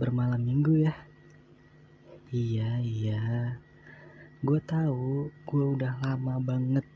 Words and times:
Bermalam 0.00 0.40
minggu 0.40 0.88
ya. 0.88 0.96
Iya, 2.32 2.80
iya. 2.80 3.20
Gue 4.40 4.56
tahu 4.64 5.28
gue 5.44 5.66
udah 5.76 6.00
lama 6.00 6.40
banget 6.40 6.88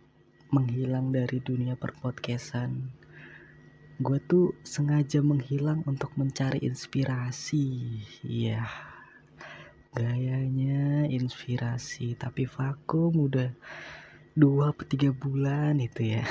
menghilang 0.49 1.13
dari 1.13 1.37
dunia 1.45 1.77
perpodcastan. 1.77 2.89
Gue 4.01 4.25
tuh 4.25 4.57
sengaja 4.65 5.21
menghilang 5.21 5.85
untuk 5.85 6.17
mencari 6.17 6.65
inspirasi. 6.65 8.01
Iya. 8.25 8.65
Gayanya 9.93 11.05
inspirasi, 11.05 12.17
tapi 12.17 12.49
vakum 12.49 13.29
udah 13.29 13.53
dua 14.33 14.73
atau 14.73 14.89
tiga 14.89 15.13
bulan 15.13 15.77
itu 15.77 16.17
ya. 16.17 16.25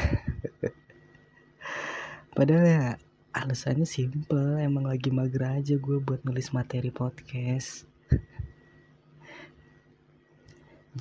Padahal 2.36 2.66
ya 2.66 2.88
alasannya 3.34 3.90
simple 3.90 4.62
emang 4.62 4.86
lagi 4.86 5.10
mager 5.10 5.58
aja 5.58 5.73
gue 5.82 5.98
buat 5.98 6.22
nulis 6.22 6.54
materi 6.54 6.94
podcast. 6.94 7.90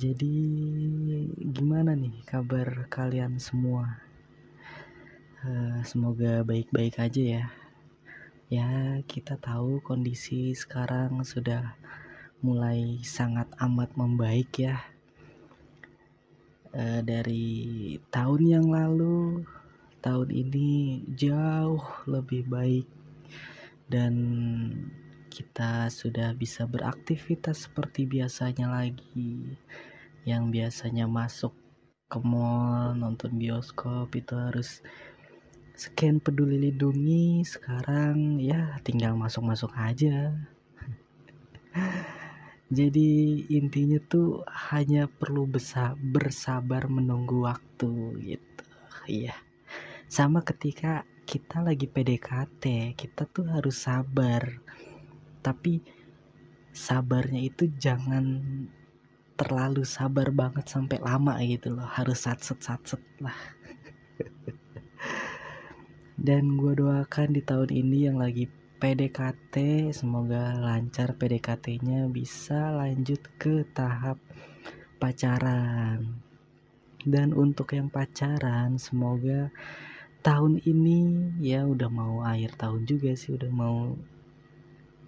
Jadi 0.01 0.37
gimana 1.37 1.93
nih 1.93 2.25
kabar 2.25 2.89
kalian 2.89 3.37
semua? 3.37 4.01
Uh, 5.45 5.85
semoga 5.85 6.41
baik-baik 6.41 6.97
aja 6.97 7.21
ya. 7.21 7.45
Ya 8.49 8.97
kita 9.05 9.37
tahu 9.37 9.85
kondisi 9.85 10.57
sekarang 10.57 11.21
sudah 11.21 11.77
mulai 12.41 12.97
sangat 13.05 13.45
amat 13.61 13.93
membaik 13.93 14.49
ya. 14.57 14.81
Uh, 16.73 17.05
dari 17.05 18.01
tahun 18.09 18.41
yang 18.49 18.67
lalu 18.73 19.45
tahun 20.03 20.35
ini 20.35 20.99
jauh 21.15 21.79
lebih 22.11 22.43
baik 22.51 22.87
dan 23.87 24.13
kita 25.31 25.87
sudah 25.87 26.35
bisa 26.35 26.67
beraktivitas 26.67 27.71
seperti 27.71 28.03
biasanya 28.03 28.67
lagi. 28.67 29.55
Yang 30.27 30.43
biasanya 30.51 31.07
masuk 31.07 31.55
ke 32.11 32.19
mall 32.19 32.93
nonton 32.93 33.39
bioskop 33.39 34.11
itu 34.13 34.35
harus 34.35 34.83
scan 35.73 36.19
peduli 36.19 36.69
lindungi. 36.69 37.41
Sekarang 37.47 38.43
ya 38.43 38.75
tinggal 38.83 39.15
masuk-masuk 39.15 39.71
aja. 39.79 40.35
Jadi 42.77 43.45
intinya 43.55 44.03
tuh 44.03 44.43
hanya 44.69 45.07
perlu 45.07 45.47
bersabar 46.11 46.91
menunggu 46.91 47.47
waktu 47.47 47.91
gitu. 48.21 48.63
Iya 49.07 49.52
sama 50.07 50.43
ketika 50.45 51.07
kita 51.23 51.63
lagi 51.63 51.87
PDKT 51.87 52.95
kita 52.99 53.23
tuh 53.27 53.47
harus 53.47 53.87
sabar. 53.87 54.59
Tapi 55.43 55.83
sabarnya 56.71 57.41
itu 57.43 57.71
jangan 57.79 58.43
terlalu 59.39 59.83
sabar 59.87 60.29
banget 60.29 60.67
sampai 60.67 60.99
lama 60.99 61.39
gitu 61.43 61.75
loh. 61.75 61.87
Harus 61.87 62.27
satset 62.27 62.59
satset 62.59 63.01
lah. 63.23 63.35
Dan 66.27 66.55
gue 66.55 66.77
doakan 66.77 67.33
di 67.33 67.41
tahun 67.41 67.71
ini 67.73 67.97
yang 68.07 68.21
lagi 68.21 68.47
PDKT 68.83 69.55
semoga 69.95 70.59
lancar 70.59 71.15
PDKT-nya 71.15 72.11
bisa 72.11 72.75
lanjut 72.75 73.19
ke 73.39 73.63
tahap 73.71 74.19
pacaran. 74.99 76.19
Dan 77.03 77.35
untuk 77.35 77.75
yang 77.75 77.87
pacaran 77.87 78.75
semoga 78.79 79.51
tahun 80.23 80.63
ini 80.63 80.99
ya 81.43 81.67
udah 81.67 81.91
mau 81.91 82.23
akhir 82.23 82.55
tahun 82.55 82.87
juga 82.87 83.11
sih 83.11 83.35
udah 83.35 83.51
mau 83.51 83.91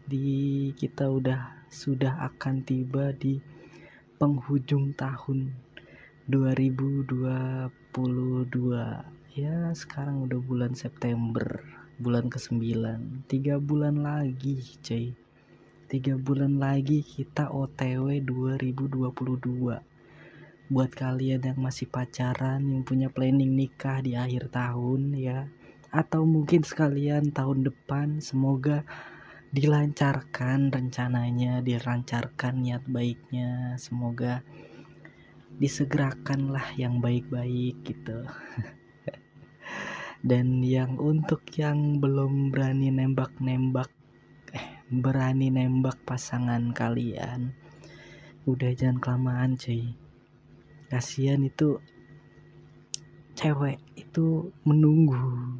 di 0.03 0.75
kita 0.75 1.07
udah 1.07 1.55
sudah 1.71 2.19
akan 2.27 2.67
tiba 2.67 3.15
di 3.15 3.39
penghujung 4.19 4.91
tahun 4.99 5.55
2022 6.27 7.71
ya 9.39 9.71
sekarang 9.71 10.27
udah 10.27 10.39
bulan 10.43 10.75
September 10.75 11.63
bulan 11.95 12.27
ke-9 12.27 12.59
tiga 13.31 13.55
bulan 13.55 14.03
lagi 14.03 14.59
cuy 14.83 15.15
tiga 15.87 16.19
bulan 16.19 16.59
lagi 16.59 16.99
kita 16.99 17.55
OTW 17.55 18.19
2022 18.19 19.94
buat 20.65 20.97
kalian 20.97 21.45
yang 21.45 21.61
masih 21.61 21.85
pacaran 21.85 22.65
yang 22.65 22.81
punya 22.81 23.13
planning 23.13 23.53
nikah 23.53 24.01
di 24.01 24.17
akhir 24.17 24.49
tahun 24.49 25.13
ya. 25.13 25.45
Atau 25.93 26.25
mungkin 26.25 26.65
sekalian 26.65 27.29
tahun 27.29 27.69
depan 27.69 28.17
semoga 28.17 28.81
dilancarkan 29.53 30.73
rencananya 30.73 31.61
dilancarkan 31.61 32.65
niat 32.65 32.81
baiknya. 32.89 33.77
Semoga 33.77 34.41
disegerakanlah 35.61 36.73
yang 36.81 36.97
baik-baik 36.97 37.85
gitu. 37.85 38.25
Dan 40.29 40.65
yang 40.65 40.97
untuk 40.97 41.45
yang 41.53 42.01
belum 42.01 42.49
berani 42.49 42.89
nembak-nembak 42.89 43.93
eh 44.49 44.81
berani 44.89 45.53
nembak 45.53 46.01
pasangan 46.09 46.73
kalian 46.73 47.53
udah 48.45 48.77
jangan 48.77 49.01
kelamaan 49.01 49.57
cuy 49.57 50.04
kasihan 50.91 51.41
itu 51.43 51.81
cewek 53.35 53.81
itu 53.99 54.51
menunggu 54.63 55.59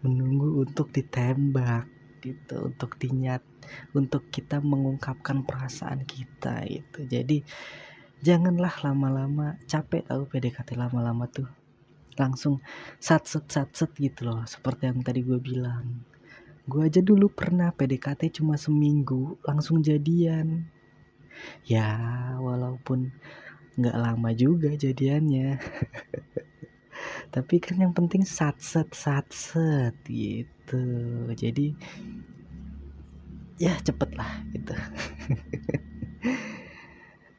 menunggu 0.00 0.64
untuk 0.64 0.92
ditembak 0.92 1.88
gitu 2.24 2.72
untuk 2.72 2.96
dinyat 2.96 3.44
untuk 3.92 4.28
kita 4.32 4.60
mengungkapkan 4.60 5.44
perasaan 5.44 6.04
kita 6.08 6.64
itu 6.64 7.04
jadi 7.04 7.44
janganlah 8.24 8.72
lama-lama 8.80 9.60
capek 9.68 10.08
tahu 10.08 10.24
PDKT 10.24 10.80
lama-lama 10.80 11.28
tuh. 11.28 11.44
Langsung 12.16 12.64
sat 12.96 13.28
set 13.28 13.44
sat 13.52 13.68
set 13.76 13.92
gitu 14.00 14.24
loh 14.24 14.40
seperti 14.48 14.88
yang 14.88 15.04
tadi 15.04 15.20
gue 15.20 15.36
bilang. 15.36 16.08
Gue 16.64 16.88
aja 16.88 17.04
dulu 17.04 17.28
pernah 17.28 17.68
PDKT 17.76 18.40
cuma 18.40 18.56
seminggu 18.56 19.36
langsung 19.44 19.84
jadian. 19.84 20.64
Ya 21.68 22.00
walaupun 22.40 23.12
nggak 23.78 23.98
lama 23.98 24.30
juga 24.34 24.70
jadiannya. 24.74 25.58
Tapi 27.34 27.54
kan 27.58 27.76
yang 27.82 27.90
penting 27.90 28.22
sat 28.22 28.62
set 28.62 28.94
sat 28.94 29.26
set 29.34 29.94
gitu. 30.06 30.84
Jadi 31.34 31.74
ya 33.58 33.74
cepet 33.82 34.10
lah 34.14 34.32
gitu. 34.54 34.74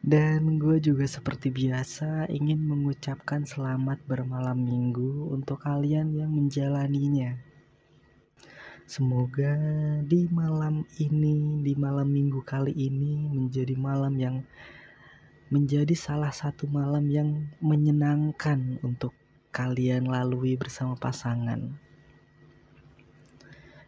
Dan 0.05 0.61
gue 0.61 0.77
juga 0.77 1.09
seperti 1.09 1.49
biasa 1.49 2.29
ingin 2.29 2.61
mengucapkan 2.61 3.41
selamat 3.41 4.05
bermalam 4.05 4.53
minggu 4.53 5.33
untuk 5.33 5.65
kalian 5.65 6.13
yang 6.13 6.29
menjalaninya. 6.29 7.33
Semoga 8.85 9.57
di 10.05 10.29
malam 10.29 10.85
ini, 11.01 11.65
di 11.65 11.73
malam 11.73 12.05
minggu 12.13 12.37
kali 12.45 12.69
ini 12.77 13.25
menjadi 13.33 13.73
malam 13.73 14.13
yang 14.21 14.45
menjadi 15.53 15.93
salah 15.93 16.33
satu 16.33 16.65
malam 16.65 17.05
yang 17.09 17.29
menyenangkan 17.61 18.81
untuk 18.81 19.13
kalian 19.53 20.09
lalui 20.09 20.57
bersama 20.57 20.97
pasangan. 20.97 21.77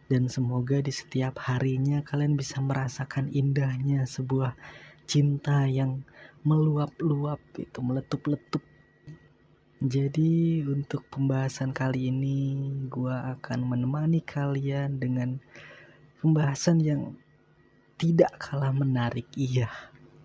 Dan 0.08 0.24
semoga 0.32 0.80
di 0.80 0.88
setiap 0.88 1.36
harinya 1.44 2.00
kalian 2.00 2.38
bisa 2.38 2.64
merasakan 2.64 3.28
indahnya 3.28 4.08
sebuah 4.08 4.56
cinta 5.04 5.68
yang 5.68 6.00
meluap-luap 6.46 7.42
itu 7.60 7.78
meletup-letup. 7.84 8.64
Jadi 9.78 10.64
untuk 10.64 11.04
pembahasan 11.12 11.76
kali 11.76 12.08
ini 12.08 12.66
gua 12.88 13.36
akan 13.36 13.68
menemani 13.68 14.24
kalian 14.24 14.96
dengan 14.96 15.38
pembahasan 16.18 16.82
yang 16.82 17.14
tidak 17.98 18.30
kalah 18.38 18.70
menarik 18.70 19.26
iya 19.34 19.66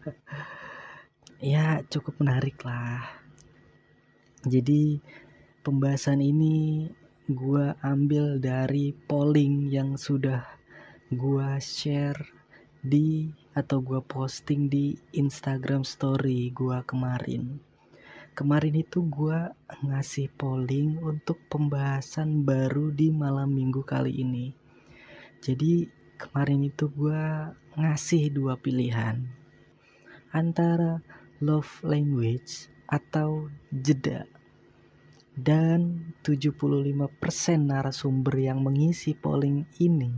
ya 1.44 1.84
cukup 1.92 2.24
menarik 2.24 2.56
lah. 2.64 3.04
Jadi 4.48 5.04
pembahasan 5.60 6.24
ini 6.24 6.88
gue 7.28 7.76
ambil 7.84 8.40
dari 8.40 8.96
polling 8.96 9.68
yang 9.68 10.00
sudah 10.00 10.48
gue 11.12 11.50
share 11.60 12.24
di 12.80 13.28
atau 13.52 13.84
gue 13.84 14.00
posting 14.08 14.72
di 14.72 14.96
Instagram 15.20 15.84
story 15.84 16.48
gue 16.56 16.80
kemarin. 16.88 17.60
Kemarin 18.32 18.80
itu 18.80 19.04
gue 19.04 19.52
ngasih 19.84 20.32
polling 20.40 20.96
untuk 21.04 21.44
pembahasan 21.52 22.48
baru 22.48 22.88
di 22.88 23.12
malam 23.12 23.52
minggu 23.52 23.84
kali 23.84 24.16
ini. 24.16 24.56
Jadi 25.44 25.92
kemarin 26.16 26.64
itu 26.72 26.88
gue 26.88 27.52
ngasih 27.76 28.32
dua 28.32 28.56
pilihan. 28.56 29.44
Antara 30.34 30.98
love 31.44 31.84
language 31.84 32.72
atau 32.88 33.52
jeda. 33.70 34.24
Dan 35.34 36.14
75% 36.22 37.12
narasumber 37.60 38.36
yang 38.38 38.64
mengisi 38.64 39.18
polling 39.18 39.68
ini 39.82 40.14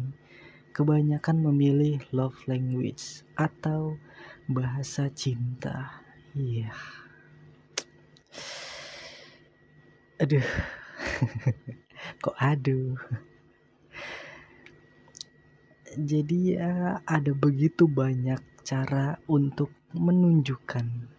kebanyakan 0.75 1.39
memilih 1.49 2.03
love 2.11 2.35
language 2.51 3.23
atau 3.39 3.95
bahasa 4.45 5.07
cinta. 5.09 6.03
Iya. 6.35 6.67
Yeah. 6.67 6.75
Aduh. 10.15 10.47
Kok 12.23 12.37
aduh. 12.39 12.95
Jadi 15.95 16.59
ya 16.59 16.99
ada 17.07 17.31
begitu 17.31 17.87
banyak 17.87 18.39
cara 18.63 19.19
untuk 19.31 19.71
menunjukkan 19.95 21.14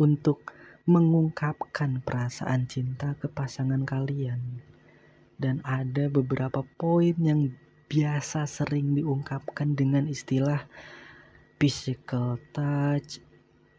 untuk 0.00 0.54
mengungkapkan 0.84 2.04
perasaan 2.04 2.68
cinta 2.68 3.16
ke 3.16 3.30
pasangan 3.30 3.82
kalian 3.88 4.60
dan 5.40 5.64
ada 5.64 6.06
beberapa 6.12 6.62
poin 6.78 7.14
yang 7.18 7.50
biasa 7.88 8.46
sering 8.48 8.96
diungkapkan 8.96 9.76
dengan 9.76 10.06
istilah 10.08 10.66
physical 11.58 12.36
touch, 12.52 13.22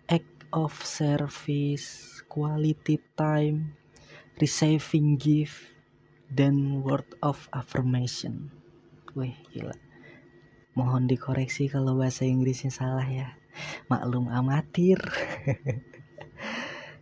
act 0.09 0.47
of 0.55 0.71
service, 0.81 2.19
quality 2.31 3.01
time, 3.13 3.75
receiving 4.39 5.19
gift, 5.19 5.73
dan 6.31 6.81
word 6.81 7.05
of 7.21 7.45
affirmation. 7.53 8.49
Wih, 9.15 9.35
gila. 9.53 9.75
Mohon 10.75 11.07
dikoreksi 11.07 11.71
kalau 11.71 11.95
bahasa 11.95 12.27
Inggrisnya 12.27 12.73
salah 12.73 13.07
ya. 13.07 13.39
Maklum 13.87 14.27
amatir. 14.27 14.99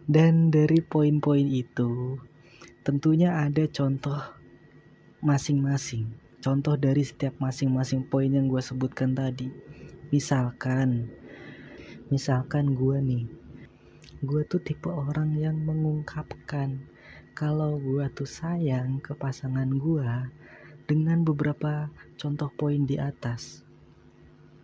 dan 0.04 0.52
dari 0.52 0.84
poin-poin 0.84 1.48
itu, 1.48 2.20
tentunya 2.84 3.40
ada 3.40 3.64
contoh 3.72 4.20
masing-masing. 5.24 6.12
Contoh 6.44 6.76
dari 6.76 7.08
setiap 7.08 7.40
masing-masing 7.40 8.04
poin 8.12 8.28
yang 8.28 8.52
gue 8.52 8.60
sebutkan 8.60 9.16
tadi. 9.16 9.48
Misalkan, 10.12 11.08
misalkan 12.12 12.76
gue 12.76 13.00
nih, 13.00 13.26
gue 14.20 14.42
tuh 14.44 14.60
tipe 14.60 14.92
orang 14.92 15.40
yang 15.40 15.56
mengungkapkan 15.64 16.84
kalau 17.32 17.80
gue 17.80 18.04
tuh 18.12 18.28
sayang 18.28 19.00
ke 19.00 19.16
pasangan 19.16 19.72
gue 19.72 20.12
dengan 20.84 21.24
beberapa 21.24 21.88
contoh 22.20 22.52
poin 22.60 22.84
di 22.84 23.00
atas. 23.00 23.64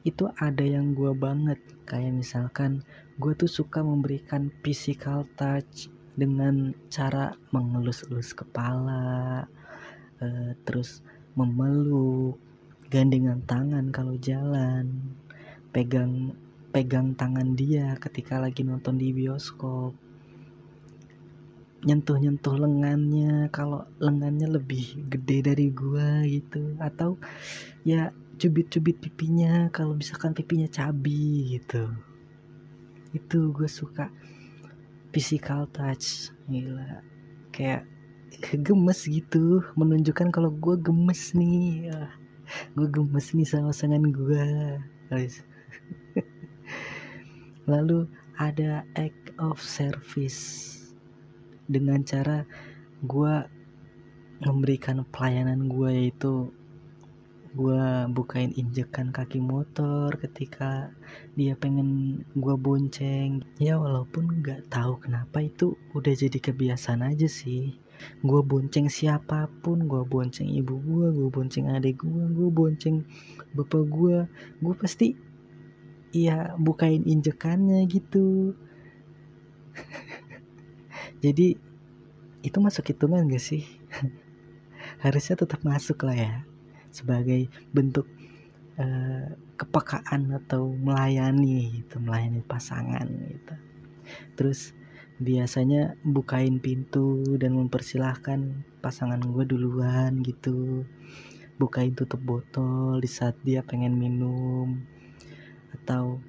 Itu 0.03 0.35
ada 0.35 0.67
yang 0.67 0.91
gue 0.91 1.15
banget, 1.15 1.63
kayak 1.87 2.11
misalkan 2.11 2.83
gue 3.19 3.35
tuh 3.35 3.51
suka 3.51 3.83
memberikan 3.83 4.47
physical 4.63 5.27
touch 5.35 5.91
dengan 6.15 6.71
cara 6.87 7.35
mengelus-elus 7.51 8.31
kepala, 8.31 9.43
uh, 10.23 10.51
terus 10.63 11.03
memeluk 11.35 12.39
gandengan 12.87 13.43
tangan 13.43 13.91
kalau 13.91 14.15
jalan 14.23 15.15
pegang 15.75 16.31
pegang 16.71 17.11
tangan 17.11 17.59
dia 17.59 17.99
ketika 17.99 18.39
lagi 18.39 18.63
nonton 18.63 18.95
di 18.95 19.11
bioskop. 19.11 19.91
Nyentuh-nyentuh 21.83 22.55
lengannya 22.55 23.51
kalau 23.51 23.83
lengannya 23.99 24.47
lebih 24.47 25.11
gede 25.11 25.43
dari 25.43 25.67
gua 25.75 26.23
gitu. 26.23 26.75
Atau 26.79 27.19
ya 27.83 28.15
cubit-cubit 28.39 28.95
pipinya 29.03 29.67
kalau 29.75 29.91
misalkan 29.95 30.31
pipinya 30.31 30.71
cabi 30.71 31.59
gitu 31.59 32.08
itu 33.15 33.49
gue 33.53 33.69
suka. 33.69 34.11
Physical 35.09 35.65
touch 35.73 36.29
gila. 36.45 37.01
Kayak 37.49 37.89
gemes 38.61 39.09
gitu 39.09 39.65
menunjukkan 39.73 40.29
kalau 40.29 40.53
gue 40.53 40.75
gemes 40.77 41.33
nih. 41.33 41.89
Gue 42.77 42.87
gemes 42.89 43.33
nih 43.33 43.45
sama 43.45 43.73
pasangan 43.73 44.03
gue 44.09 44.45
lalu 47.71 48.05
ada 48.37 48.85
act 48.93 49.33
of 49.41 49.57
service. 49.61 50.67
Dengan 51.69 52.01
cara 52.05 52.45
gue 53.05 53.33
memberikan 54.45 55.03
pelayanan 55.09 55.67
gue 55.67 55.89
yaitu 55.91 56.53
gue 57.49 57.81
bukain 58.13 58.53
injekan 58.53 59.09
kaki 59.09 59.41
motor 59.41 60.13
ketika 60.21 60.93
dia 61.33 61.57
pengen 61.57 62.21
gue 62.37 62.55
bonceng. 62.55 63.41
Ya 63.57 63.81
walaupun 63.81 64.45
nggak 64.45 64.69
tahu 64.69 65.01
kenapa 65.01 65.41
itu 65.41 65.73
udah 65.97 66.13
jadi 66.13 66.37
kebiasaan 66.37 67.01
aja 67.01 67.25
sih. 67.25 67.73
Gue 68.21 68.45
bonceng 68.45 68.85
siapa 68.87 69.49
pun 69.65 69.89
gue 69.89 70.05
bonceng 70.05 70.45
ibu 70.45 70.77
gue 70.77 71.07
gue 71.09 71.29
bonceng 71.33 71.73
adik 71.73 72.05
gue 72.05 72.25
gue 72.31 72.49
bonceng 72.53 73.03
bapak 73.57 73.83
gue 73.89 74.17
gue 74.61 74.75
pasti 74.77 75.17
ya 76.13 76.53
bukain 76.61 77.01
injekannya 77.01 77.81
gitu. 77.89 78.53
Jadi 81.25 81.57
itu 82.39 82.57
masuk 82.61 82.93
hitungan 82.93 83.25
gak 83.25 83.41
sih? 83.41 83.65
Harusnya 85.03 85.35
tetap 85.43 85.65
masuk 85.65 86.07
lah 86.07 86.15
ya 86.15 86.48
sebagai 86.89 87.47
bentuk 87.73 88.05
uh, 88.79 89.27
kepekaan 89.59 90.31
atau 90.39 90.71
melayani 90.71 91.83
gitu 91.83 91.99
melayani 91.99 92.39
pasangan 92.47 93.07
gitu. 93.07 93.55
Terus 94.39 94.71
biasanya 95.19 95.99
bukain 96.07 96.63
pintu 96.63 97.35
dan 97.35 97.59
mempersilahkan 97.59 98.63
pasangan 98.79 99.19
gue 99.19 99.43
duluan 99.43 100.23
gitu. 100.23 100.87
Bukain 101.59 101.91
tutup 101.91 102.23
botol 102.23 103.03
di 103.03 103.09
saat 103.11 103.35
dia 103.43 103.59
pengen 103.59 103.99
minum 103.99 104.79
atau 105.75 106.23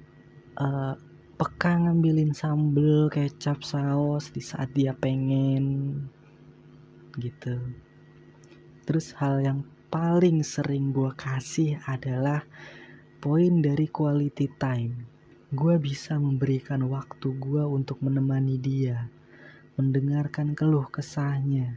uh, 0.59 0.99
peka 1.39 1.73
ngambilin 1.73 2.35
sambel 2.35 3.07
kecap 3.07 3.63
saus 3.63 4.27
di 4.35 4.43
saat 4.43 4.69
dia 4.75 4.91
pengen 4.91 5.95
gitu. 7.15 7.57
Terus 8.83 9.15
hal 9.15 9.39
yang 9.39 9.59
paling 9.91 10.39
sering 10.41 10.95
gue 10.95 11.11
kasih 11.19 11.77
adalah 11.83 12.47
poin 13.19 13.59
dari 13.59 13.91
quality 13.91 14.47
time 14.55 15.11
gue 15.51 15.75
bisa 15.83 16.15
memberikan 16.15 16.87
waktu 16.87 17.35
gue 17.35 17.59
untuk 17.67 17.99
menemani 17.99 18.55
dia, 18.55 19.11
mendengarkan 19.75 20.55
keluh 20.55 20.87
kesahnya, 20.87 21.75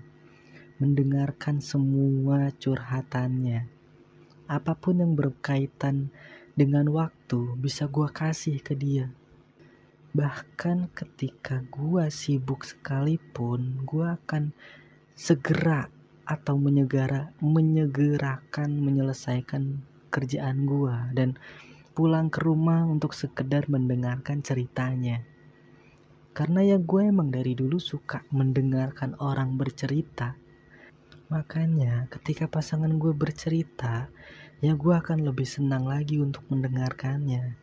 mendengarkan 0.78 1.58
semua 1.58 2.54
curhatannya. 2.54 3.66
Apa 4.46 4.78
pun 4.78 5.02
yang 5.02 5.18
berkaitan 5.18 6.14
dengan 6.54 6.86
waktu 6.94 7.58
bisa 7.58 7.90
gue 7.90 8.06
kasih 8.14 8.62
ke 8.62 8.78
dia. 8.78 9.10
Bahkan 10.14 10.94
ketika 10.94 11.66
gue 11.66 12.06
sibuk 12.14 12.62
sekalipun, 12.62 13.82
gue 13.82 14.06
akan 14.06 14.54
segera 15.18 15.90
atau 16.24 16.56
menyegara, 16.56 17.32
menyegerakan 17.40 18.80
menyelesaikan 18.80 19.84
kerjaan 20.08 20.64
gue 20.64 20.96
dan 21.12 21.36
pulang 21.94 22.32
ke 22.32 22.42
rumah 22.42 22.82
untuk 22.88 23.14
sekedar 23.14 23.70
mendengarkan 23.70 24.42
ceritanya. 24.42 25.22
Karena 26.34 26.66
ya 26.66 26.82
gue 26.82 27.02
emang 27.06 27.30
dari 27.30 27.54
dulu 27.54 27.78
suka 27.78 28.26
mendengarkan 28.34 29.14
orang 29.22 29.54
bercerita. 29.54 30.34
Makanya 31.30 32.10
ketika 32.10 32.50
pasangan 32.50 32.90
gue 32.98 33.14
bercerita, 33.14 34.10
ya 34.58 34.74
gue 34.74 34.94
akan 34.94 35.22
lebih 35.22 35.46
senang 35.46 35.86
lagi 35.86 36.18
untuk 36.18 36.42
mendengarkannya. 36.50 37.54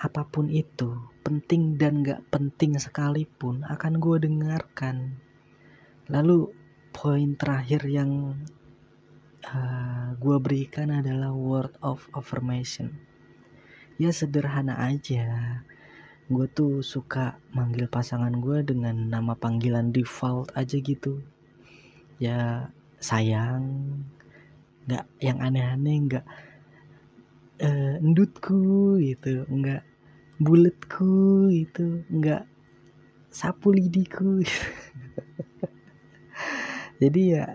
Apa 0.00 0.24
pun 0.26 0.48
itu, 0.48 0.98
penting 1.22 1.76
dan 1.76 2.02
gak 2.02 2.24
penting 2.32 2.74
sekalipun 2.80 3.62
akan 3.68 4.00
gue 4.00 4.16
dengarkan. 4.24 5.20
Lalu 6.08 6.61
poin 6.92 7.34
terakhir 7.34 7.88
yang 7.88 8.36
uh, 9.48 10.14
gue 10.20 10.36
berikan 10.38 10.92
adalah 10.92 11.32
word 11.32 11.72
of 11.80 12.04
affirmation. 12.12 12.92
Ya 13.96 14.12
sederhana 14.12 14.76
aja. 14.78 15.60
Gue 16.28 16.46
tuh 16.48 16.84
suka 16.84 17.40
manggil 17.56 17.88
pasangan 17.88 18.32
gue 18.38 18.62
dengan 18.62 19.08
nama 19.08 19.32
panggilan 19.32 19.90
default 19.90 20.52
aja 20.54 20.76
gitu. 20.78 21.24
Ya 22.20 22.70
sayang 23.02 23.64
nggak 24.86 25.06
yang 25.22 25.38
aneh-aneh 25.38 25.96
nggak 26.06 26.26
uh, 27.62 27.94
endutku 28.02 28.98
gitu 28.98 29.46
nggak 29.46 29.82
buletku 30.42 31.46
itu 31.50 32.02
nggak 32.10 32.46
sapu 33.32 33.72
lidiku 33.72 34.42
gitu. 34.42 34.68
jadi 37.02 37.22
ya 37.26 37.46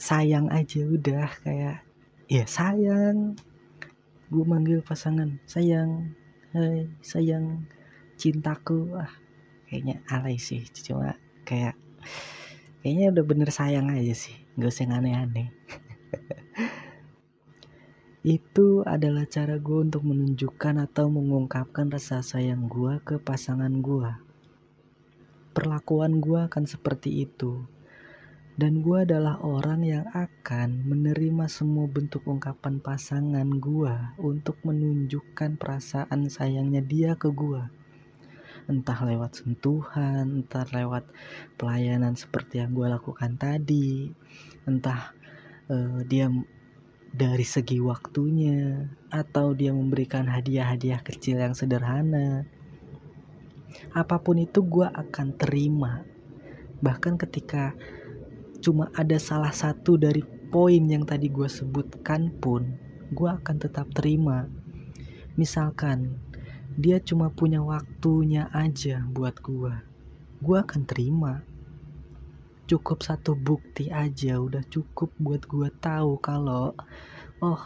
sayang 0.00 0.48
aja 0.48 0.80
udah 0.88 1.28
kayak 1.44 1.84
ya 2.32 2.44
sayang 2.48 3.36
gue 4.32 4.44
manggil 4.48 4.80
pasangan 4.80 5.36
sayang 5.44 6.16
hai 6.56 6.88
sayang 7.04 7.68
cintaku 8.16 8.96
ah 8.96 9.12
kayaknya 9.68 10.00
alay 10.08 10.40
sih 10.40 10.64
cuma 10.72 11.20
kayak 11.44 11.76
kayaknya 12.80 13.12
udah 13.12 13.24
bener 13.28 13.52
sayang 13.52 13.92
aja 13.92 14.16
sih 14.16 14.36
gak 14.56 14.72
usah 14.72 14.88
aneh-aneh 14.88 15.52
itu 18.26 18.82
adalah 18.82 19.22
cara 19.30 19.54
gue 19.60 19.86
untuk 19.86 20.02
menunjukkan 20.02 20.82
atau 20.90 21.06
mengungkapkan 21.06 21.86
rasa 21.86 22.26
sayang 22.26 22.66
gue 22.66 22.98
ke 23.06 23.22
pasangan 23.22 23.70
gue. 23.78 24.10
Perlakuan 25.54 26.18
gue 26.18 26.42
akan 26.50 26.66
seperti 26.66 27.22
itu. 27.22 27.62
Dan 28.56 28.80
gue 28.80 29.04
adalah 29.04 29.36
orang 29.44 29.84
yang 29.84 30.08
akan 30.16 30.88
menerima 30.88 31.44
semua 31.44 31.84
bentuk 31.92 32.24
ungkapan 32.24 32.80
pasangan 32.80 33.44
gue 33.60 33.94
untuk 34.16 34.56
menunjukkan 34.64 35.60
perasaan 35.60 36.32
sayangnya 36.32 36.80
dia 36.80 37.12
ke 37.20 37.28
gue. 37.28 37.60
Entah 38.64 38.96
lewat 39.04 39.44
sentuhan, 39.44 40.40
entah 40.40 40.64
lewat 40.72 41.04
pelayanan 41.60 42.16
seperti 42.16 42.64
yang 42.64 42.72
gue 42.72 42.88
lakukan 42.88 43.36
tadi, 43.36 44.08
entah 44.64 45.12
uh, 45.68 46.00
dia 46.08 46.32
dari 47.12 47.44
segi 47.44 47.76
waktunya 47.76 48.88
atau 49.12 49.52
dia 49.52 49.76
memberikan 49.76 50.24
hadiah-hadiah 50.32 51.04
kecil 51.04 51.44
yang 51.44 51.52
sederhana 51.52 52.48
apa 53.92 54.16
pun 54.20 54.36
itu 54.40 54.60
gue 54.64 54.84
akan 54.84 55.36
terima 55.36 56.04
bahkan 56.80 57.16
ketika 57.16 57.72
cuma 58.66 58.90
ada 58.98 59.14
salah 59.22 59.54
satu 59.54 59.94
dari 59.94 60.26
poin 60.50 60.82
yang 60.90 61.06
tadi 61.06 61.30
gue 61.30 61.46
sebutkan 61.46 62.34
pun 62.42 62.74
gue 63.14 63.30
akan 63.30 63.62
tetap 63.62 63.86
terima. 63.94 64.50
Misalkan 65.38 66.18
dia 66.74 66.98
cuma 66.98 67.30
punya 67.30 67.62
waktunya 67.62 68.50
aja 68.50 69.06
buat 69.06 69.38
gue 69.38 69.94
gue 70.42 70.56
akan 70.58 70.82
terima. 70.82 71.46
Cukup 72.66 73.06
satu 73.06 73.38
bukti 73.38 73.94
aja 73.94 74.42
udah 74.42 74.66
cukup 74.66 75.14
buat 75.22 75.46
gue 75.46 75.70
tahu 75.78 76.18
kalau 76.18 76.74
oh 77.38 77.62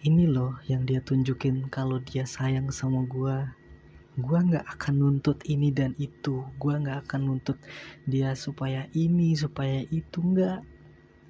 ini 0.00 0.24
loh 0.24 0.56
yang 0.64 0.88
dia 0.88 1.04
tunjukin 1.04 1.68
kalau 1.68 2.00
dia 2.00 2.24
sayang 2.24 2.72
sama 2.72 3.04
gue 3.04 3.36
gue 4.14 4.38
nggak 4.38 4.66
akan 4.78 4.94
nuntut 4.94 5.42
ini 5.50 5.74
dan 5.74 5.98
itu. 5.98 6.46
Gue 6.58 6.74
nggak 6.78 7.08
akan 7.08 7.20
nuntut 7.26 7.58
dia 8.06 8.34
supaya 8.38 8.86
ini 8.94 9.34
supaya 9.34 9.82
itu. 9.90 10.22
Nggak. 10.22 10.62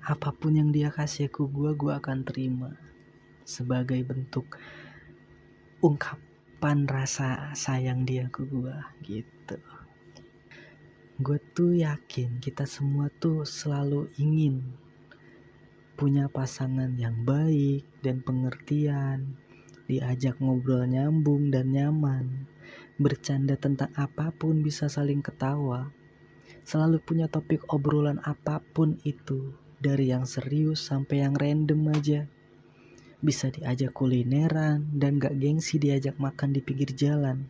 Apa 0.04 0.36
pun 0.36 0.52
yang 0.60 0.68
dia 0.68 0.92
kasih 0.92 1.32
ke 1.32 1.48
gue 1.48 1.72
gue 1.72 1.92
akan 1.96 2.28
terima 2.28 2.76
sebagai 3.44 4.00
bentuk 4.04 4.56
ungkapan 5.84 6.84
rasa 6.84 7.52
sayang 7.56 8.04
dia 8.04 8.28
ke 8.28 8.44
gue 8.44 8.76
gitu. 9.04 9.56
Gue 11.20 11.38
tuh 11.56 11.76
yakin 11.76 12.40
kita 12.40 12.68
semua 12.68 13.12
tuh 13.20 13.46
selalu 13.46 14.12
ingin 14.20 14.76
punya 15.94 16.26
pasangan 16.26 16.90
yang 16.98 17.22
baik 17.22 17.86
dan 18.02 18.18
pengertian, 18.18 19.38
diajak 19.86 20.34
ngobrol 20.42 20.82
nyambung 20.90 21.54
dan 21.54 21.70
nyaman, 21.70 22.50
bercanda 22.94 23.58
tentang 23.58 23.90
apa 23.98 24.30
pun 24.30 24.62
bisa 24.62 24.86
saling 24.86 25.18
ketawa, 25.18 25.90
selalu 26.62 27.02
punya 27.02 27.26
topik 27.26 27.66
obrolan 27.70 28.22
apa 28.22 28.62
pun 28.62 29.02
itu, 29.02 29.50
dari 29.82 30.14
yang 30.14 30.24
serius 30.24 30.86
sampai 30.86 31.26
yang 31.26 31.34
random 31.34 31.90
aja. 31.90 32.30
Bisa 33.24 33.48
diajak 33.50 33.96
kulineran 33.96 34.94
dan 34.94 35.16
gak 35.16 35.40
gengsi 35.40 35.80
diajak 35.80 36.20
makan 36.20 36.52
di 36.52 36.60
pinggir 36.60 36.92
jalan. 36.92 37.48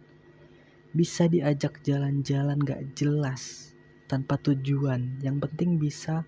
Bisa 0.94 1.26
diajak 1.26 1.82
jalan-jalan 1.82 2.62
gak 2.62 2.94
jelas 2.94 3.74
tanpa 4.06 4.38
tujuan. 4.38 5.18
Yang 5.18 5.50
penting 5.50 5.82
bisa 5.82 6.22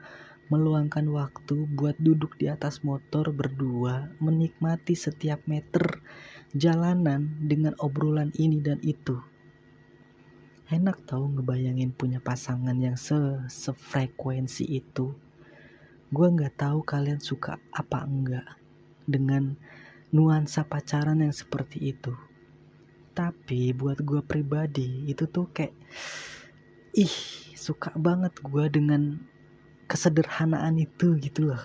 meluangkan 0.50 1.06
waktu 1.10 1.66
buat 1.74 1.98
duduk 1.98 2.38
di 2.38 2.46
atas 2.46 2.86
motor 2.86 3.34
berdua 3.34 4.14
menikmati 4.22 4.94
setiap 4.94 5.42
meter 5.50 6.02
jalanan 6.56 7.36
dengan 7.44 7.76
obrolan 7.76 8.32
ini 8.40 8.64
dan 8.64 8.80
itu. 8.80 9.20
Enak 10.66 11.06
tau 11.06 11.28
ngebayangin 11.28 11.94
punya 11.94 12.18
pasangan 12.18 12.74
yang 12.74 12.98
se 12.98 13.14
sefrekuensi 13.46 14.66
itu. 14.66 15.14
Gue 16.10 16.28
nggak 16.32 16.58
tahu 16.58 16.82
kalian 16.82 17.20
suka 17.22 17.60
apa 17.70 18.02
enggak 18.02 18.48
dengan 19.06 19.54
nuansa 20.10 20.66
pacaran 20.66 21.22
yang 21.22 21.30
seperti 21.30 21.94
itu. 21.94 22.16
Tapi 23.14 23.70
buat 23.76 24.02
gue 24.02 24.24
pribadi 24.26 25.06
itu 25.06 25.28
tuh 25.30 25.46
kayak 25.52 25.76
ih 26.96 27.16
suka 27.54 27.94
banget 27.94 28.32
gue 28.42 28.64
dengan 28.72 29.22
kesederhanaan 29.86 30.80
itu 30.82 31.14
gitu 31.20 31.54
loh. 31.54 31.62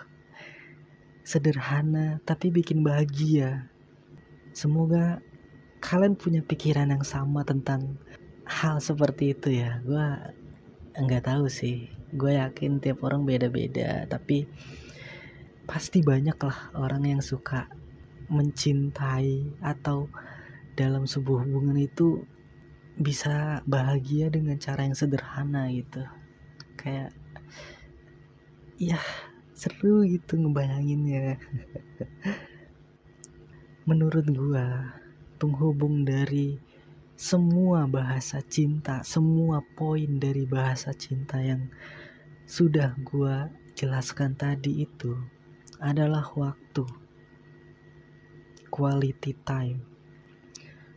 Sederhana 1.25 2.21
tapi 2.27 2.53
bikin 2.53 2.85
bahagia 2.85 3.71
semoga 4.51 5.23
kalian 5.81 6.13
punya 6.13 6.45
pikiran 6.45 6.93
yang 6.93 7.03
sama 7.03 7.41
tentang 7.41 7.97
hal 8.45 8.77
seperti 8.83 9.33
itu 9.33 9.63
ya. 9.63 9.81
Gue 9.81 10.07
nggak 10.95 11.25
tahu 11.25 11.47
sih. 11.47 11.89
Gue 12.11 12.35
yakin 12.37 12.83
tiap 12.83 13.01
orang 13.07 13.23
beda-beda 13.23 14.03
tapi 14.05 14.45
pasti 15.63 16.03
banyak 16.03 16.35
lah 16.35 16.75
orang 16.75 17.07
yang 17.07 17.21
suka 17.23 17.71
mencintai 18.27 19.59
atau 19.63 20.11
dalam 20.75 21.07
sebuah 21.07 21.47
hubungan 21.47 21.79
itu 21.79 22.23
bisa 22.99 23.63
bahagia 23.63 24.27
dengan 24.27 24.59
cara 24.59 24.83
yang 24.83 24.95
sederhana 24.95 25.71
gitu. 25.71 26.03
Kayak 26.75 27.15
ya 28.81 28.99
seru 29.55 30.01
gitu 30.09 30.41
ngebayanginnya 30.41 31.37
menurut 33.85 34.25
gua 34.33 34.97
penghubung 35.41 36.05
dari 36.05 36.57
semua 37.17 37.85
bahasa 37.85 38.41
cinta 38.45 39.05
semua 39.05 39.61
poin 39.77 40.21
dari 40.21 40.45
bahasa 40.49 40.93
cinta 40.93 41.41
yang 41.41 41.69
sudah 42.45 42.97
gua 43.05 43.49
jelaskan 43.77 44.33
tadi 44.37 44.85
itu 44.85 45.17
adalah 45.81 46.25
waktu 46.37 46.85
quality 48.69 49.33
time 49.45 49.91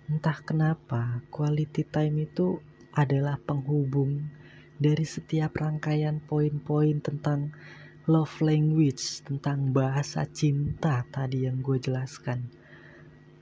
Entah 0.05 0.37
kenapa, 0.45 1.25
quality 1.33 1.81
time 1.89 2.29
itu 2.29 2.61
adalah 2.93 3.41
penghubung 3.41 4.29
dari 4.77 5.01
setiap 5.01 5.57
rangkaian 5.57 6.21
poin-poin 6.21 7.01
tentang 7.01 7.57
love 8.05 8.37
language, 8.45 9.25
tentang 9.25 9.73
bahasa 9.73 10.29
cinta 10.29 11.09
tadi 11.09 11.49
yang 11.49 11.65
gue 11.65 11.81
jelaskan. 11.81 12.53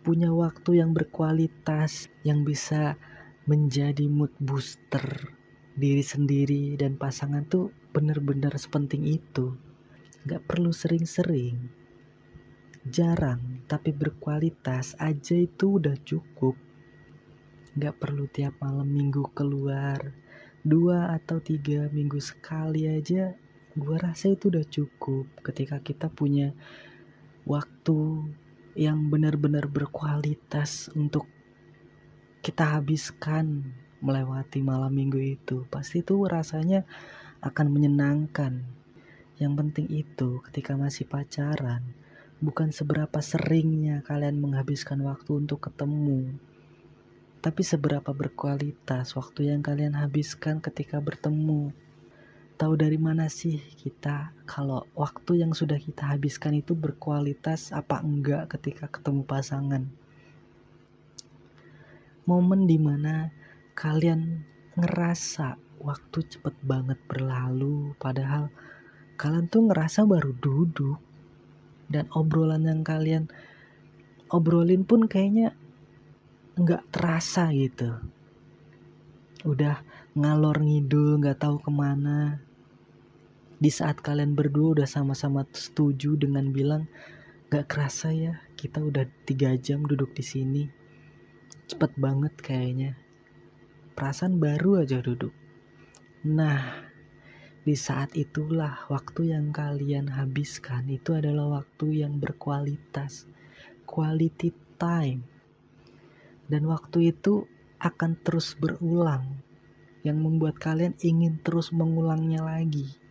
Punya 0.02 0.34
waktu 0.34 0.82
yang 0.82 0.90
berkualitas, 0.90 2.10
yang 2.26 2.42
bisa 2.42 2.98
menjadi 3.46 4.10
mood 4.10 4.34
booster 4.42 5.30
diri 5.78 6.02
sendiri 6.02 6.74
dan 6.74 6.98
pasangan 6.98 7.46
tuh 7.46 7.70
bener-bener 7.94 8.50
sepenting 8.58 9.06
itu. 9.06 9.54
Gak 10.26 10.42
perlu 10.46 10.74
sering-sering. 10.74 11.70
Jarang 12.82 13.62
tapi 13.70 13.94
berkualitas 13.94 14.98
aja 14.98 15.38
itu 15.38 15.78
udah 15.78 15.94
cukup. 16.02 16.58
Gak 17.78 17.94
perlu 18.02 18.26
tiap 18.26 18.58
malam 18.58 18.90
minggu 18.90 19.30
keluar. 19.38 20.02
Dua 20.66 21.14
atau 21.14 21.38
tiga 21.38 21.86
minggu 21.90 22.18
sekali 22.18 22.90
aja 22.90 23.34
gue 23.72 23.96
rasa 23.96 24.28
itu 24.28 24.52
udah 24.52 24.68
cukup 24.68 25.24
ketika 25.40 25.80
kita 25.80 26.12
punya 26.12 26.52
waktu 27.48 28.28
yang 28.74 29.08
benar-benar 29.12 29.68
berkualitas 29.68 30.88
untuk 30.96 31.28
kita 32.40 32.78
habiskan 32.78 33.74
melewati 34.02 34.64
malam 34.64 34.90
minggu 34.90 35.20
itu 35.20 35.64
pasti 35.70 36.02
itu 36.02 36.26
rasanya 36.26 36.82
akan 37.44 37.66
menyenangkan 37.70 38.66
yang 39.38 39.54
penting 39.54 39.86
itu 39.90 40.42
ketika 40.50 40.74
masih 40.74 41.06
pacaran 41.06 41.82
bukan 42.42 42.74
seberapa 42.74 43.22
seringnya 43.22 44.02
kalian 44.02 44.42
menghabiskan 44.42 44.98
waktu 45.06 45.46
untuk 45.46 45.62
ketemu, 45.70 46.34
tapi 47.38 47.62
seberapa 47.62 48.10
berkualitas 48.10 49.14
waktu 49.14 49.54
yang 49.54 49.62
kalian 49.62 49.94
habiskan 49.94 50.58
ketika 50.58 50.98
bertemu. 50.98 51.70
Tahu 52.62 52.78
dari 52.78 52.94
mana 52.94 53.26
sih 53.26 53.58
kita 53.58 54.30
kalau 54.46 54.86
waktu 54.94 55.42
yang 55.42 55.50
sudah 55.50 55.82
kita 55.82 56.14
habiskan 56.14 56.54
itu 56.54 56.78
berkualitas 56.78 57.74
apa 57.74 57.98
enggak 57.98 58.54
ketika 58.54 58.86
ketemu 58.86 59.26
pasangan? 59.26 59.82
Momen 62.22 62.70
di 62.70 62.78
mana 62.78 63.34
kalian 63.74 64.46
ngerasa 64.78 65.58
waktu 65.82 66.18
cepet 66.22 66.54
banget 66.62 67.02
berlalu 67.10 67.98
padahal 67.98 68.46
kalian 69.18 69.50
tuh 69.50 69.66
ngerasa 69.66 70.06
baru 70.06 70.30
duduk 70.30 71.02
dan 71.90 72.06
obrolan 72.14 72.62
yang 72.62 72.86
kalian 72.86 73.26
obrolin 74.30 74.86
pun 74.86 75.10
kayaknya 75.10 75.50
nggak 76.54 76.86
terasa 76.94 77.50
gitu 77.50 77.98
udah 79.42 79.82
ngalor 80.14 80.62
ngidul 80.62 81.18
nggak 81.18 81.42
tahu 81.42 81.58
ke 81.58 81.70
mana 81.74 82.38
di 83.62 83.70
saat 83.70 84.02
kalian 84.02 84.34
berdua 84.34 84.82
udah 84.82 84.88
sama-sama 84.90 85.46
setuju 85.54 86.18
dengan 86.18 86.50
bilang 86.50 86.90
Gak 87.46 87.68
kerasa 87.68 88.08
ya, 88.10 88.40
kita 88.56 88.80
udah 88.80 89.04
tiga 89.28 89.52
jam 89.60 89.84
duduk 89.84 90.16
di 90.16 90.24
sini. 90.24 90.64
Cepet 91.68 91.94
banget 92.00 92.32
kayaknya. 92.40 92.96
Perasaan 93.92 94.40
baru 94.40 94.80
aja 94.80 95.04
duduk. 95.04 95.36
Nah, 96.32 96.88
di 97.60 97.76
saat 97.76 98.16
itulah 98.16 98.88
waktu 98.88 99.36
yang 99.36 99.52
kalian 99.52 100.08
habiskan 100.08 100.88
itu 100.88 101.12
adalah 101.12 101.60
waktu 101.60 102.08
yang 102.08 102.16
berkualitas. 102.16 103.28
Quality 103.84 104.48
time. 104.80 105.28
Dan 106.48 106.72
waktu 106.72 107.12
itu 107.12 107.44
akan 107.84 108.16
terus 108.24 108.56
berulang. 108.56 109.44
Yang 110.08 110.18
membuat 110.24 110.56
kalian 110.56 110.96
ingin 111.04 111.36
terus 111.44 111.68
mengulangnya 111.68 112.40
lagi 112.48 113.01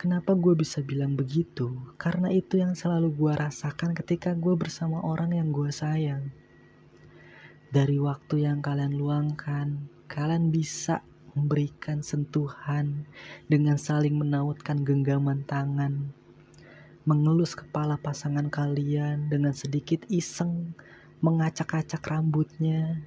Kenapa 0.00 0.32
gue 0.32 0.56
bisa 0.56 0.80
bilang 0.80 1.12
begitu? 1.12 1.76
Karena 2.00 2.32
itu 2.32 2.56
yang 2.56 2.72
selalu 2.72 3.12
gue 3.20 3.32
rasakan 3.36 3.92
ketika 3.92 4.32
gue 4.32 4.56
bersama 4.56 5.04
orang 5.04 5.36
yang 5.36 5.52
gue 5.52 5.68
sayang. 5.68 6.32
Dari 7.68 8.00
waktu 8.00 8.48
yang 8.48 8.64
kalian 8.64 8.96
luangkan, 8.96 9.76
kalian 10.08 10.48
bisa 10.48 11.04
memberikan 11.36 12.00
sentuhan 12.00 13.04
dengan 13.44 13.76
saling 13.76 14.16
menautkan 14.16 14.80
genggaman 14.80 15.44
tangan, 15.44 16.16
mengelus 17.04 17.52
kepala 17.52 18.00
pasangan 18.00 18.48
kalian 18.48 19.28
dengan 19.28 19.52
sedikit 19.52 20.08
iseng, 20.08 20.72
mengacak-acak 21.20 22.00
rambutnya, 22.08 23.04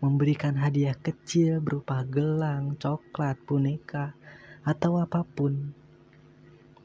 memberikan 0.00 0.56
hadiah 0.56 0.96
kecil 0.96 1.60
berupa 1.60 2.00
gelang, 2.00 2.80
coklat, 2.80 3.36
boneka, 3.44 4.16
atau 4.64 4.96
apa 5.04 5.20
pun 5.36 5.76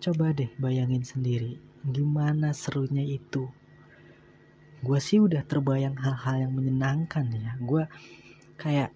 Coba 0.04 0.36
deh 0.36 0.52
bayangin 0.60 1.00
sendiri, 1.00 1.56
gimana 1.88 2.52
serunya 2.52 3.08
itu. 3.08 3.48
Gue 4.84 5.00
sih 5.00 5.24
udah 5.24 5.48
terbayang 5.48 5.96
hal-hal 5.96 6.44
yang 6.44 6.52
menyenangkan 6.60 7.24
ya. 7.32 7.56
Gue 7.64 7.88
kayak 8.60 8.92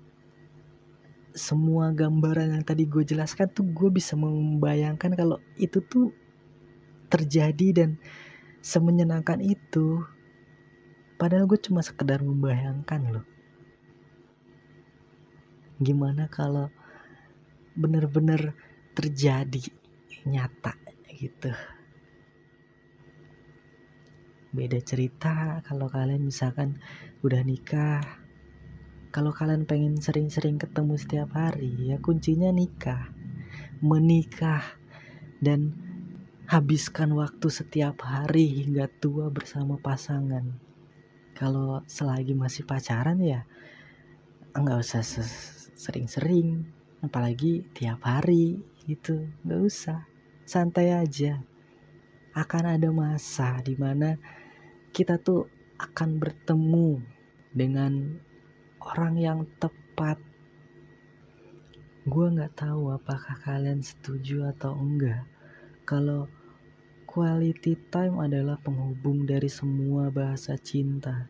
semua 1.32 1.96
gambaran 1.96 2.60
yang 2.60 2.66
tadi 2.68 2.84
gue 2.84 3.08
jelaskan 3.08 3.48
tuh 3.56 3.64
gue 3.72 3.88
bisa 3.88 4.20
membayangkan 4.20 5.16
kalau 5.16 5.40
itu 5.56 5.80
tuh 5.80 6.12
terjadi 7.08 7.68
dan 7.72 7.90
semenyenangkan 8.60 9.40
itu. 9.40 10.04
Padahal 11.16 11.48
gue 11.48 11.60
cuma 11.64 11.88
sekedar 11.88 12.20
membayangkan 12.20 13.02
loh. 13.16 13.26
Gimana 15.80 16.28
kalau 16.28 16.68
bener-bener 17.80 18.52
terjadi 18.92 19.72
nyata 20.28 20.87
gitu. 21.18 21.50
Beda 24.54 24.78
cerita 24.80 25.60
kalau 25.66 25.90
kalian 25.90 26.30
misalkan 26.30 26.78
udah 27.26 27.42
nikah. 27.42 28.06
Kalau 29.10 29.34
kalian 29.34 29.66
pengen 29.66 29.98
sering-sering 29.98 30.62
ketemu 30.62 30.94
setiap 30.94 31.34
hari 31.34 31.90
ya 31.90 31.98
kuncinya 31.98 32.54
nikah. 32.54 33.10
Menikah 33.82 34.62
dan 35.42 35.74
habiskan 36.46 37.14
waktu 37.18 37.50
setiap 37.50 38.02
hari 38.06 38.64
hingga 38.64 38.88
tua 39.02 39.34
bersama 39.34 39.82
pasangan. 39.82 40.58
Kalau 41.34 41.82
selagi 41.86 42.34
masih 42.34 42.66
pacaran 42.66 43.18
ya 43.22 43.46
nggak 44.58 44.82
usah 44.82 45.06
sering-sering 45.78 46.66
apalagi 47.06 47.66
tiap 47.78 48.02
hari 48.06 48.58
gitu. 48.90 49.28
Nggak 49.46 49.62
usah 49.66 50.17
santai 50.48 50.96
aja. 50.96 51.44
Akan 52.32 52.64
ada 52.64 52.88
masa 52.88 53.60
di 53.60 53.76
mana 53.76 54.16
kita 54.96 55.20
tuh 55.20 55.44
akan 55.76 56.24
bertemu 56.24 57.04
dengan 57.52 58.16
orang 58.80 59.20
yang 59.20 59.40
tepat. 59.60 60.16
Gue 62.08 62.32
nggak 62.32 62.64
tahu 62.64 62.96
apakah 62.96 63.36
kalian 63.44 63.84
setuju 63.84 64.48
atau 64.56 64.72
enggak 64.80 65.28
kalau 65.84 66.32
quality 67.04 67.76
time 67.92 68.16
adalah 68.24 68.56
penghubung 68.64 69.28
dari 69.28 69.52
semua 69.52 70.08
bahasa 70.08 70.56
cinta. 70.56 71.28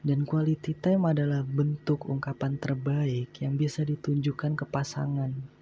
Dan 0.00 0.24
quality 0.24 0.72
time 0.80 1.04
adalah 1.04 1.44
bentuk 1.44 2.08
ungkapan 2.08 2.56
terbaik 2.56 3.36
yang 3.44 3.60
bisa 3.60 3.84
ditunjukkan 3.84 4.56
ke 4.56 4.64
pasangan 4.64 5.55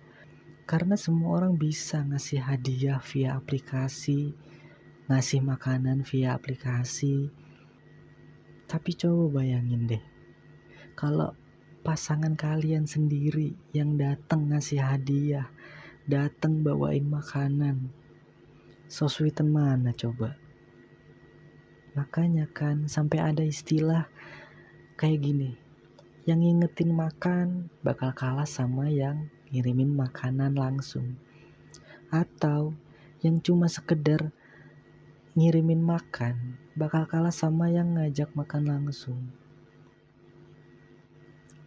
karena 0.65 0.97
semua 0.97 1.45
orang 1.45 1.61
bisa 1.61 2.01
ngasih 2.01 2.41
hadiah 2.41 2.97
via 3.13 3.37
aplikasi, 3.37 4.33
ngasih 5.13 5.45
makanan 5.45 6.09
via 6.09 6.33
aplikasi. 6.33 7.29
Tapi 8.65 8.91
coba 8.97 9.45
bayangin 9.45 9.85
deh, 9.85 10.05
kalau 10.97 11.37
pasangan 11.85 12.33
kalian 12.33 12.89
sendiri 12.89 13.53
yang 13.77 14.01
datang 14.01 14.49
ngasih 14.49 14.81
hadiah, 14.81 15.53
datang 16.09 16.65
bawain 16.65 17.05
makanan, 17.05 17.93
so 18.89 19.05
sweeten 19.05 19.53
mana 19.53 19.93
coba? 19.93 20.33
Makanya 21.93 22.49
kan 22.51 22.89
sampai 22.89 23.21
ada 23.21 23.45
istilah 23.45 24.09
kayak 24.97 25.29
gini, 25.29 25.61
yang 26.25 26.41
ngingetin 26.41 26.97
makan 26.97 27.69
bakal 27.85 28.17
kalah 28.17 28.49
sama 28.49 28.89
yang 28.89 29.29
ngirimin 29.55 29.95
makanan 29.95 30.59
langsung. 30.59 31.15
Atau 32.11 32.75
yang 33.23 33.39
cuma 33.39 33.71
sekedar 33.71 34.35
ngirimin 35.39 35.79
makan 35.79 36.59
bakal 36.75 37.07
kalah 37.07 37.31
sama 37.31 37.71
yang 37.71 37.95
ngajak 37.95 38.35
makan 38.35 38.67
langsung. 38.67 39.31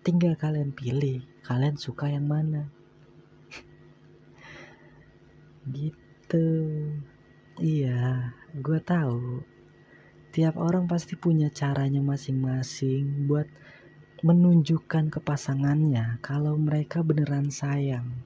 Tinggal 0.04 0.36
kalian 0.36 0.76
pilih 0.76 1.24
kalian 1.48 1.80
suka 1.80 2.12
yang 2.12 2.28
mana. 2.28 2.68
Gitu. 5.72 6.48
Iya 7.56 8.36
gue 8.52 8.80
tahu. 8.84 9.48
Tiap 10.36 10.60
orang 10.60 10.92
pasti 10.92 11.16
punya 11.16 11.48
caranya 11.48 12.04
masing-masing 12.04 13.32
buat 13.32 13.48
menunjukkan 14.26 15.14
ke 15.14 15.20
pasangannya 15.22 16.18
kalau 16.26 16.58
mereka 16.58 17.06
beneran 17.06 17.54
sayang. 17.54 18.26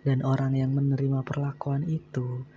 Dan 0.00 0.24
orang 0.24 0.56
yang 0.56 0.72
menerima 0.72 1.20
perlakuan 1.20 1.84
itu 1.84 2.48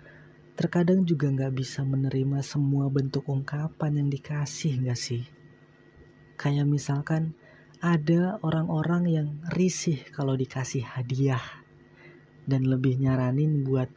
terkadang 0.56 1.04
juga 1.04 1.28
nggak 1.28 1.52
bisa 1.52 1.84
menerima 1.84 2.40
semua 2.40 2.88
bentuk 2.88 3.28
ungkapan 3.28 4.00
yang 4.00 4.08
dikasih 4.08 4.80
nggak 4.80 4.96
sih? 4.96 5.28
Kayak 6.40 6.72
misalkan 6.72 7.36
ada 7.84 8.40
orang-orang 8.40 9.04
yang 9.12 9.28
risih 9.52 10.00
kalau 10.16 10.40
dikasih 10.40 10.88
hadiah 10.88 11.44
dan 12.48 12.64
lebih 12.64 12.96
nyaranin 12.96 13.68
buat 13.68 13.92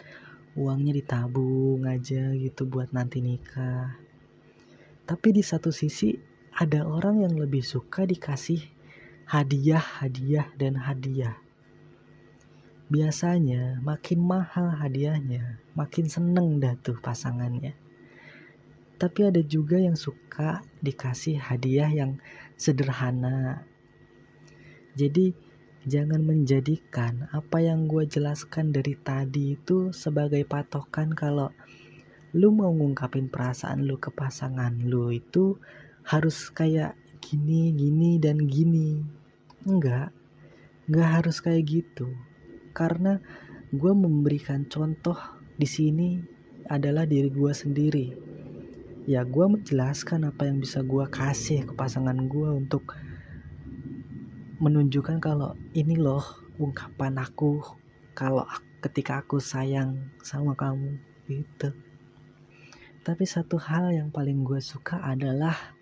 uangnya 0.58 0.90
ditabung 0.98 1.86
aja 1.86 2.34
gitu 2.34 2.66
buat 2.66 2.90
nanti 2.90 3.22
nikah. 3.22 3.94
Tapi 5.06 5.28
di 5.30 5.42
satu 5.46 5.70
sisi 5.70 6.33
ada 6.54 6.86
orang 6.86 7.26
yang 7.26 7.34
lebih 7.34 7.66
suka 7.66 8.06
dikasih 8.06 8.62
hadiah, 9.26 9.82
hadiah, 9.82 10.46
dan 10.54 10.78
hadiah. 10.78 11.34
Biasanya 12.86 13.82
makin 13.82 14.22
mahal 14.22 14.70
hadiahnya, 14.78 15.58
makin 15.74 16.06
seneng 16.06 16.62
dah 16.62 16.78
tuh 16.78 16.94
pasangannya. 17.02 17.74
Tapi 19.02 19.20
ada 19.26 19.42
juga 19.42 19.82
yang 19.82 19.98
suka 19.98 20.62
dikasih 20.78 21.42
hadiah 21.42 21.90
yang 21.90 22.22
sederhana. 22.54 23.66
Jadi 24.94 25.34
jangan 25.90 26.22
menjadikan 26.22 27.26
apa 27.34 27.66
yang 27.66 27.90
gue 27.90 28.06
jelaskan 28.06 28.70
dari 28.70 28.94
tadi 28.94 29.58
itu 29.58 29.90
sebagai 29.90 30.46
patokan 30.46 31.10
kalau 31.18 31.50
lu 32.34 32.54
mau 32.54 32.70
ngungkapin 32.70 33.26
perasaan 33.26 33.82
lu 33.86 33.98
ke 33.98 34.14
pasangan 34.14 34.74
lu 34.86 35.10
itu 35.10 35.58
harus 36.04 36.52
kayak 36.52 36.94
gini 37.24 37.72
gini 37.72 38.20
dan 38.20 38.44
gini. 38.44 39.00
Enggak. 39.64 40.12
Enggak 40.84 41.08
harus 41.20 41.40
kayak 41.40 41.64
gitu. 41.64 42.12
Karena 42.76 43.16
gue 43.72 43.92
memberikan 43.96 44.68
contoh 44.68 45.16
di 45.56 45.64
sini 45.64 46.20
adalah 46.68 47.08
diri 47.08 47.32
gue 47.32 47.52
sendiri. 47.52 48.06
Ya 49.08 49.24
gue 49.24 49.46
menjelaskan 49.48 50.28
apa 50.28 50.48
yang 50.48 50.60
bisa 50.60 50.84
gue 50.84 51.04
kasih 51.08 51.64
ke 51.68 51.72
pasangan 51.72 52.16
gue 52.28 52.48
untuk 52.52 52.96
menunjukkan 54.60 55.20
kalau 55.20 55.52
ini 55.76 55.96
loh 55.96 56.24
ungkapan 56.56 57.20
aku 57.20 57.60
kalau 58.16 58.46
ketika 58.80 59.24
aku 59.24 59.40
sayang 59.40 60.12
sama 60.20 60.52
kamu 60.56 61.00
gitu. 61.28 61.72
Tapi 63.04 63.24
satu 63.28 63.60
hal 63.60 63.92
yang 63.92 64.08
paling 64.08 64.44
gue 64.44 64.60
suka 64.64 65.00
adalah 65.04 65.76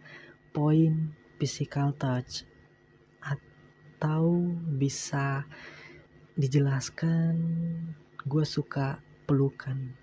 poin 0.52 1.16
physical 1.40 1.96
touch 1.96 2.44
atau 3.18 4.44
bisa 4.76 5.48
dijelaskan 6.36 7.34
gue 8.28 8.44
suka 8.44 9.00
pelukan. 9.24 9.96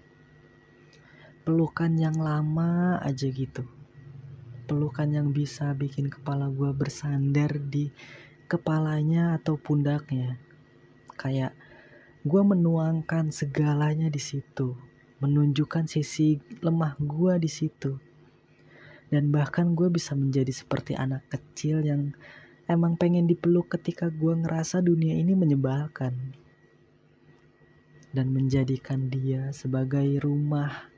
Pelukan 1.45 1.93
yang 1.95 2.17
lama 2.17 2.97
aja 3.01 3.29
gitu. 3.29 3.63
Pelukan 4.65 5.09
yang 5.09 5.29
bisa 5.33 5.73
bikin 5.73 6.09
kepala 6.09 6.49
gue 6.49 6.69
bersandar 6.73 7.57
di 7.57 7.89
kepalanya 8.49 9.37
atau 9.37 9.57
pundaknya. 9.57 10.37
Kayak 11.17 11.53
gue 12.25 12.41
menuangkan 12.43 13.31
segalanya 13.31 14.11
di 14.11 14.21
situ 14.21 14.75
menunjukkan 15.19 15.83
sisi 15.83 16.39
lemah 16.63 16.95
gue 16.95 17.33
di 17.43 17.51
situ 17.51 17.99
dan 19.09 19.33
bahkan 19.33 19.73
gue 19.73 19.89
bisa 19.89 20.13
menjadi 20.13 20.53
seperti 20.53 20.93
anak 20.93 21.25
kecil 21.29 21.81
yang 21.81 22.13
emang 22.69 22.93
pengen 22.93 23.25
dipeluk 23.25 23.73
ketika 23.73 24.13
gue 24.13 24.33
ngerasa 24.37 24.85
dunia 24.85 25.17
ini 25.17 25.33
menyebalkan 25.33 26.37
dan 28.13 28.29
menjadikan 28.29 29.09
dia 29.09 29.49
sebagai 29.53 30.05
rumah 30.21 30.89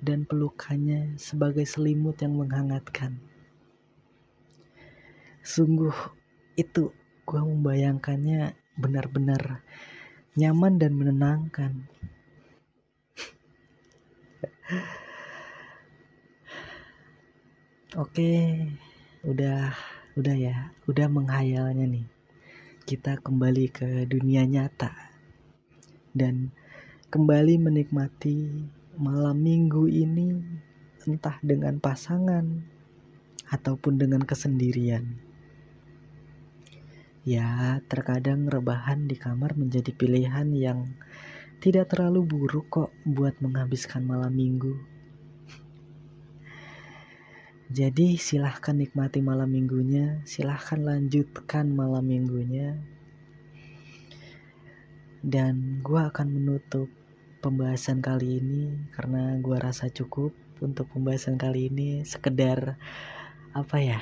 dan 0.00 0.24
pelukannya 0.24 1.16
sebagai 1.20 1.68
selimut 1.68 2.20
yang 2.24 2.36
menghangatkan. 2.36 3.20
Sungguh 5.44 5.94
itu 6.56 6.92
gue 7.24 7.40
membayangkannya 7.40 8.56
benar-benar 8.76 9.64
nyaman 10.36 10.80
dan 10.80 10.92
menenangkan. 10.96 11.72
Oke, 17.96 18.68
udah 19.24 19.72
udah 20.12 20.36
ya, 20.36 20.76
udah 20.84 21.08
menghayalnya 21.08 21.88
nih. 21.88 22.04
Kita 22.84 23.16
kembali 23.16 23.72
ke 23.72 24.04
dunia 24.04 24.44
nyata 24.44 24.92
dan 26.12 26.52
kembali 27.08 27.56
menikmati 27.56 28.68
malam 29.00 29.40
minggu 29.40 29.88
ini 29.88 30.36
entah 31.08 31.40
dengan 31.40 31.80
pasangan 31.80 32.60
ataupun 33.48 33.96
dengan 33.96 34.20
kesendirian. 34.20 35.24
Ya, 37.24 37.80
terkadang 37.88 38.52
rebahan 38.52 39.08
di 39.08 39.16
kamar 39.16 39.56
menjadi 39.56 39.96
pilihan 39.96 40.52
yang 40.52 40.92
tidak 41.64 41.96
terlalu 41.96 42.20
buruk 42.20 42.68
kok 42.68 42.92
buat 43.08 43.40
menghabiskan 43.40 44.04
malam 44.04 44.36
minggu. 44.36 44.97
Jadi 47.68 48.16
silahkan 48.16 48.72
nikmati 48.72 49.20
malam 49.20 49.52
minggunya, 49.52 50.24
silahkan 50.24 50.80
lanjutkan 50.80 51.68
malam 51.68 52.08
minggunya. 52.08 52.80
Dan 55.20 55.84
gue 55.84 56.00
akan 56.00 56.32
menutup 56.32 56.88
pembahasan 57.44 58.00
kali 58.00 58.40
ini 58.40 58.88
karena 58.96 59.36
gue 59.36 59.56
rasa 59.60 59.92
cukup 59.92 60.32
untuk 60.64 60.90
pembahasan 60.90 61.38
kali 61.38 61.70
ini 61.70 62.02
sekedar 62.02 62.74
apa 63.54 63.76
ya 63.78 64.00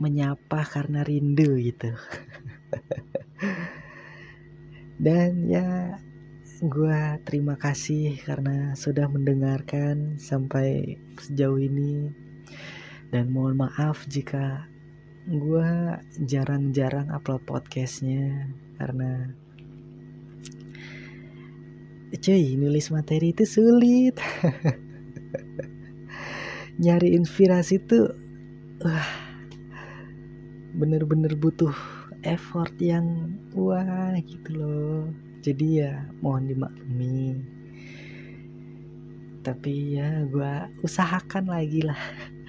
menyapa 0.00 0.64
karena 0.68 1.00
rindu 1.00 1.56
gitu 1.60 1.92
dan 5.04 5.48
ya 5.48 5.96
gue 6.60 7.00
terima 7.24 7.56
kasih 7.56 8.20
karena 8.20 8.76
sudah 8.76 9.08
mendengarkan 9.08 10.20
sampai 10.20 11.00
sejauh 11.16 11.56
ini 11.56 12.12
dan 13.10 13.34
mohon 13.34 13.58
maaf 13.58 14.06
jika 14.06 14.70
gue 15.28 16.00
jarang-jarang 16.24 17.12
upload 17.12 17.44
podcastnya 17.44 18.48
karena 18.80 19.28
cuy 22.18 22.58
nulis 22.58 22.90
materi 22.90 23.30
itu 23.30 23.46
sulit. 23.46 24.18
Nyari 26.82 27.14
inspirasi 27.14 27.78
tuh 27.86 28.10
wah 28.82 29.10
bener-bener 30.74 31.36
butuh 31.38 31.74
effort 32.26 32.74
yang 32.82 33.38
wah 33.54 34.16
gitu 34.18 34.50
loh. 34.56 35.06
Jadi 35.40 35.86
ya 35.86 36.10
mohon 36.18 36.50
dimaklumi. 36.50 37.38
Tapi 39.40 39.96
ya 39.96 40.26
gue 40.26 40.52
usahakan 40.84 41.48
lagi 41.48 41.80
lah 41.80 41.96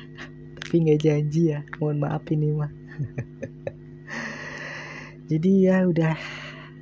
tapi 0.72 0.88
nggak 0.88 1.04
janji 1.04 1.52
ya. 1.52 1.68
Mohon 1.84 1.98
maaf 2.00 2.24
ini 2.32 2.48
mah. 2.56 2.72
Jadi 5.28 5.68
ya 5.68 5.84
udah 5.84 6.16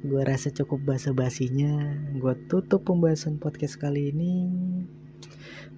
gue 0.06 0.21
rasa 0.21 0.54
cukup 0.54 0.93
basa-basinya. 0.93 1.97
Gue 2.13 2.38
tutup 2.45 2.86
pembahasan 2.86 3.41
podcast 3.41 3.82
kali 3.82 4.13
ini. 4.13 4.45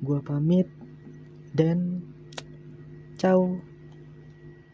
Gue 0.03 0.19
pamit 0.27 0.67
dan 1.55 2.03
ciao 3.15 3.63